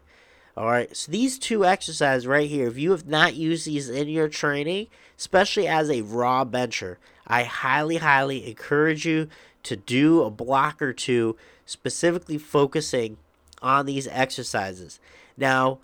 All 0.57 0.67
right, 0.67 0.97
so 0.97 1.11
these 1.11 1.37
two 1.37 1.65
exercises 1.65 2.29
right 2.29 2.49
here, 2.49 2.69
if 2.69 2.79
you 2.79 2.93
have 2.93 3.09
not 3.09 3.35
used 3.35 3.67
these 3.67 3.89
in 3.89 4.09
your 4.09 4.29
training, 4.29 4.87
especially 5.19 5.67
as 5.67 5.91
a 5.91 6.03
raw 6.03 6.45
bencher, 6.45 6.99
I 7.27 7.43
highly, 7.43 7.97
highly 7.97 8.47
encourage 8.49 9.05
you 9.05 9.29
to 9.65 9.75
do 9.75 10.23
a 10.23 10.31
block 10.31 10.81
or 10.81 10.93
two 10.93 11.37
specifically 11.67 12.39
focusing 12.39 13.17
on 13.63 13.87
these 13.87 14.07
exercises. 14.07 15.01
Now, 15.37 15.81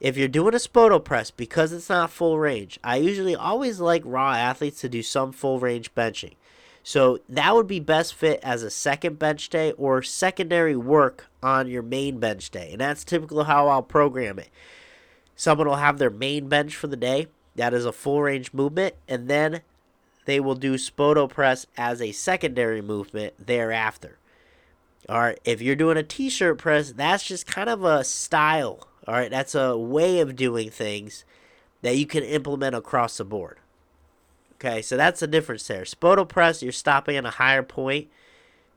if 0.00 0.16
you're 0.16 0.26
doing 0.26 0.54
a 0.54 0.58
spoto 0.58 1.04
press 1.04 1.30
because 1.30 1.72
it's 1.72 1.88
not 1.88 2.10
full 2.10 2.40
range, 2.40 2.80
I 2.82 2.96
usually 2.96 3.36
always 3.36 3.78
like 3.78 4.02
raw 4.04 4.32
athletes 4.32 4.80
to 4.80 4.88
do 4.88 5.02
some 5.02 5.30
full 5.30 5.60
range 5.60 5.94
benching. 5.94 6.34
So 6.88 7.18
that 7.28 7.54
would 7.54 7.66
be 7.66 7.80
best 7.80 8.14
fit 8.14 8.40
as 8.42 8.62
a 8.62 8.70
second 8.70 9.18
bench 9.18 9.50
day 9.50 9.72
or 9.72 10.00
secondary 10.02 10.74
work 10.74 11.26
on 11.42 11.68
your 11.68 11.82
main 11.82 12.18
bench 12.18 12.48
day. 12.48 12.70
And 12.72 12.80
that's 12.80 13.04
typically 13.04 13.44
how 13.44 13.68
I'll 13.68 13.82
program 13.82 14.38
it. 14.38 14.48
Someone 15.36 15.68
will 15.68 15.76
have 15.76 15.98
their 15.98 16.08
main 16.08 16.48
bench 16.48 16.74
for 16.74 16.86
the 16.86 16.96
day. 16.96 17.26
That 17.56 17.74
is 17.74 17.84
a 17.84 17.92
full 17.92 18.22
range 18.22 18.54
movement. 18.54 18.94
And 19.06 19.28
then 19.28 19.60
they 20.24 20.40
will 20.40 20.54
do 20.54 20.76
Spoto 20.76 21.28
press 21.28 21.66
as 21.76 22.00
a 22.00 22.12
secondary 22.12 22.80
movement 22.80 23.34
thereafter. 23.38 24.16
All 25.10 25.20
right, 25.20 25.38
if 25.44 25.60
you're 25.60 25.76
doing 25.76 25.98
a 25.98 26.02
t 26.02 26.30
shirt 26.30 26.56
press, 26.56 26.92
that's 26.92 27.24
just 27.24 27.46
kind 27.46 27.68
of 27.68 27.84
a 27.84 28.02
style. 28.02 28.88
All 29.06 29.12
right, 29.12 29.30
that's 29.30 29.54
a 29.54 29.76
way 29.76 30.20
of 30.20 30.36
doing 30.36 30.70
things 30.70 31.26
that 31.82 31.98
you 31.98 32.06
can 32.06 32.24
implement 32.24 32.74
across 32.74 33.18
the 33.18 33.26
board. 33.26 33.58
Okay, 34.60 34.82
so 34.82 34.96
that's 34.96 35.20
the 35.20 35.28
difference 35.28 35.66
there. 35.68 35.82
Spoto 35.82 36.28
press, 36.28 36.62
you're 36.62 36.72
stopping 36.72 37.16
at 37.16 37.24
a 37.24 37.30
higher 37.30 37.62
point. 37.62 38.08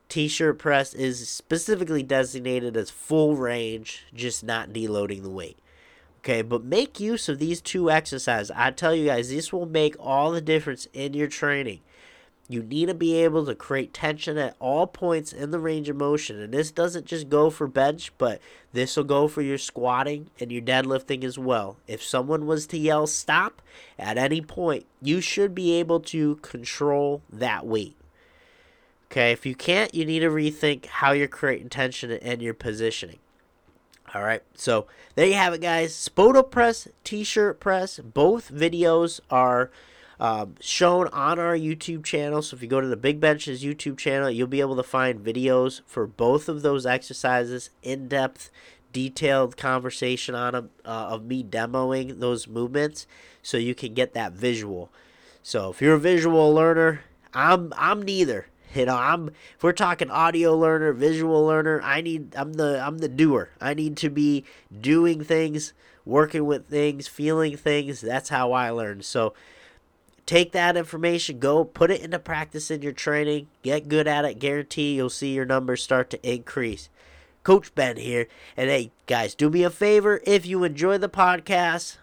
T-shirt 0.08 0.58
press 0.58 0.94
is 0.94 1.28
specifically 1.28 2.02
designated 2.02 2.76
as 2.76 2.90
full 2.90 3.34
range, 3.34 4.04
just 4.14 4.44
not 4.44 4.70
deloading 4.70 5.22
the 5.22 5.30
weight. 5.30 5.58
Okay, 6.18 6.42
but 6.42 6.62
make 6.62 7.00
use 7.00 7.28
of 7.28 7.40
these 7.40 7.60
two 7.60 7.90
exercises. 7.90 8.52
I 8.54 8.70
tell 8.70 8.94
you 8.94 9.06
guys, 9.06 9.30
this 9.30 9.52
will 9.52 9.66
make 9.66 9.96
all 9.98 10.30
the 10.30 10.40
difference 10.40 10.86
in 10.92 11.14
your 11.14 11.26
training. 11.26 11.80
You 12.48 12.62
need 12.62 12.86
to 12.86 12.94
be 12.94 13.14
able 13.14 13.46
to 13.46 13.54
create 13.54 13.94
tension 13.94 14.36
at 14.36 14.56
all 14.58 14.86
points 14.86 15.32
in 15.32 15.52
the 15.52 15.58
range 15.58 15.88
of 15.88 15.96
motion. 15.96 16.40
And 16.40 16.52
this 16.52 16.70
doesn't 16.70 17.06
just 17.06 17.28
go 17.28 17.50
for 17.50 17.66
bench, 17.66 18.12
but 18.18 18.40
this 18.72 18.96
will 18.96 19.04
go 19.04 19.28
for 19.28 19.42
your 19.42 19.58
squatting 19.58 20.28
and 20.40 20.50
your 20.50 20.62
deadlifting 20.62 21.24
as 21.24 21.38
well. 21.38 21.76
If 21.86 22.02
someone 22.02 22.46
was 22.46 22.66
to 22.68 22.78
yell 22.78 23.06
stop 23.06 23.62
at 23.98 24.18
any 24.18 24.40
point, 24.40 24.86
you 25.00 25.20
should 25.20 25.54
be 25.54 25.72
able 25.74 26.00
to 26.00 26.36
control 26.36 27.22
that 27.30 27.64
weight. 27.64 27.96
Okay, 29.10 29.30
if 29.32 29.44
you 29.44 29.54
can't, 29.54 29.94
you 29.94 30.04
need 30.04 30.20
to 30.20 30.30
rethink 30.30 30.86
how 30.86 31.12
you're 31.12 31.28
creating 31.28 31.68
tension 31.68 32.10
and 32.10 32.40
your 32.40 32.54
positioning. 32.54 33.18
All 34.14 34.22
right, 34.22 34.42
so 34.54 34.86
there 35.14 35.26
you 35.26 35.34
have 35.34 35.54
it, 35.54 35.60
guys. 35.60 35.94
Spoto 35.94 36.50
press, 36.50 36.88
t 37.04 37.24
shirt 37.24 37.60
press, 37.60 37.98
both 37.98 38.50
videos 38.50 39.20
are 39.30 39.70
um, 40.22 40.54
shown 40.60 41.08
on 41.08 41.40
our 41.40 41.56
YouTube 41.56 42.04
channel. 42.04 42.42
So 42.42 42.54
if 42.54 42.62
you 42.62 42.68
go 42.68 42.80
to 42.80 42.86
the 42.86 42.96
Big 42.96 43.18
Benches 43.18 43.64
YouTube 43.64 43.98
channel, 43.98 44.30
you'll 44.30 44.46
be 44.46 44.60
able 44.60 44.76
to 44.76 44.84
find 44.84 45.18
videos 45.18 45.80
for 45.84 46.06
both 46.06 46.48
of 46.48 46.62
those 46.62 46.86
exercises, 46.86 47.70
in 47.82 48.06
depth, 48.06 48.48
detailed 48.92 49.56
conversation 49.56 50.36
on 50.36 50.52
them 50.52 50.70
uh, 50.84 51.08
of 51.10 51.24
me 51.24 51.42
demoing 51.42 52.20
those 52.20 52.46
movements, 52.46 53.08
so 53.42 53.56
you 53.56 53.74
can 53.74 53.94
get 53.94 54.14
that 54.14 54.32
visual. 54.32 54.92
So 55.42 55.70
if 55.70 55.82
you're 55.82 55.96
a 55.96 55.98
visual 55.98 56.54
learner, 56.54 57.00
I'm 57.34 57.74
I'm 57.76 58.00
neither. 58.00 58.46
You 58.76 58.86
know, 58.86 58.96
I'm 58.96 59.30
if 59.56 59.62
we're 59.64 59.72
talking 59.72 60.08
audio 60.08 60.56
learner, 60.56 60.92
visual 60.92 61.44
learner, 61.44 61.80
I 61.82 62.00
need 62.00 62.36
I'm 62.36 62.52
the 62.52 62.80
I'm 62.80 62.98
the 62.98 63.08
doer. 63.08 63.50
I 63.60 63.74
need 63.74 63.96
to 63.96 64.08
be 64.08 64.44
doing 64.80 65.24
things, 65.24 65.72
working 66.04 66.44
with 66.46 66.68
things, 66.68 67.08
feeling 67.08 67.56
things. 67.56 68.00
That's 68.00 68.28
how 68.28 68.52
I 68.52 68.70
learn. 68.70 69.02
So 69.02 69.34
take 70.32 70.52
that 70.52 70.78
information, 70.78 71.38
go 71.38 71.62
put 71.62 71.90
it 71.90 72.00
into 72.00 72.18
practice 72.18 72.70
in 72.70 72.80
your 72.80 72.90
training, 72.90 73.46
get 73.62 73.86
good 73.86 74.08
at 74.08 74.24
it, 74.24 74.38
guarantee 74.38 74.94
you'll 74.94 75.10
see 75.10 75.34
your 75.34 75.44
numbers 75.44 75.82
start 75.82 76.08
to 76.08 76.26
increase. 76.26 76.88
Coach 77.42 77.74
Ben 77.74 77.98
here. 77.98 78.28
And 78.56 78.70
hey, 78.70 78.92
guys, 79.06 79.34
do 79.34 79.50
me 79.50 79.62
a 79.62 79.68
favor 79.68 80.22
if 80.26 80.46
you 80.46 80.64
enjoy 80.64 80.96
the 80.96 81.10
podcast, 81.10 81.98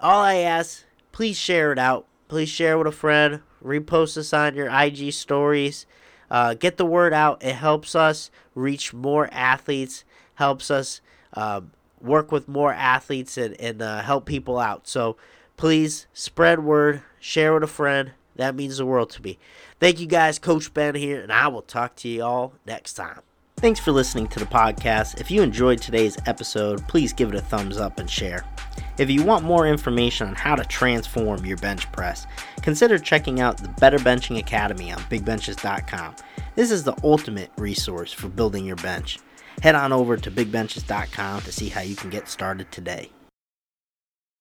all 0.00 0.22
I 0.22 0.36
ask, 0.36 0.84
please 1.10 1.36
share 1.36 1.72
it 1.72 1.78
out. 1.80 2.06
Please 2.28 2.48
share 2.48 2.78
with 2.78 2.86
a 2.86 2.92
friend, 2.92 3.40
repost 3.64 4.14
this 4.14 4.32
on 4.32 4.54
your 4.54 4.70
IG 4.70 5.12
stories. 5.12 5.84
Uh, 6.30 6.54
get 6.54 6.76
the 6.76 6.86
word 6.86 7.12
out. 7.12 7.42
It 7.42 7.56
helps 7.56 7.96
us 7.96 8.30
reach 8.54 8.94
more 8.94 9.28
athletes, 9.32 10.04
helps 10.36 10.70
us 10.70 11.00
um, 11.34 11.72
work 12.00 12.30
with 12.30 12.46
more 12.46 12.72
athletes 12.72 13.36
and, 13.36 13.60
and 13.60 13.82
uh, 13.82 14.02
help 14.02 14.24
people 14.24 14.60
out. 14.60 14.86
So 14.86 15.16
please 15.56 16.06
spread 16.12 16.62
word, 16.62 17.02
share 17.22 17.54
with 17.54 17.62
a 17.62 17.68
friend. 17.68 18.12
That 18.36 18.54
means 18.54 18.78
the 18.78 18.86
world 18.86 19.10
to 19.10 19.22
me. 19.22 19.38
Thank 19.78 20.00
you 20.00 20.06
guys, 20.06 20.38
Coach 20.38 20.72
Ben 20.74 20.94
here, 20.94 21.20
and 21.20 21.32
I 21.32 21.48
will 21.48 21.62
talk 21.62 21.96
to 21.96 22.08
you 22.08 22.22
all 22.22 22.54
next 22.66 22.94
time. 22.94 23.20
Thanks 23.56 23.78
for 23.78 23.92
listening 23.92 24.26
to 24.28 24.40
the 24.40 24.44
podcast. 24.44 25.20
If 25.20 25.30
you 25.30 25.40
enjoyed 25.40 25.80
today's 25.80 26.18
episode, 26.26 26.86
please 26.88 27.12
give 27.12 27.28
it 27.28 27.36
a 27.36 27.40
thumbs 27.40 27.78
up 27.78 28.00
and 28.00 28.10
share. 28.10 28.44
If 28.98 29.08
you 29.08 29.22
want 29.22 29.44
more 29.44 29.68
information 29.68 30.26
on 30.26 30.34
how 30.34 30.56
to 30.56 30.64
transform 30.64 31.46
your 31.46 31.58
bench 31.58 31.90
press, 31.92 32.26
consider 32.62 32.98
checking 32.98 33.40
out 33.40 33.58
the 33.58 33.68
Better 33.68 33.98
Benching 33.98 34.38
Academy 34.38 34.90
on 34.90 34.98
bigbenches.com. 35.02 36.16
This 36.56 36.72
is 36.72 36.82
the 36.82 36.96
ultimate 37.04 37.50
resource 37.56 38.12
for 38.12 38.28
building 38.28 38.66
your 38.66 38.76
bench. 38.76 39.20
Head 39.62 39.76
on 39.76 39.92
over 39.92 40.16
to 40.16 40.30
bigbenches.com 40.30 41.42
to 41.42 41.52
see 41.52 41.68
how 41.68 41.82
you 41.82 41.94
can 41.94 42.10
get 42.10 42.28
started 42.28 42.72
today. 42.72 43.10